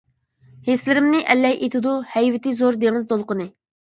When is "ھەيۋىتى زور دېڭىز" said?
2.13-3.09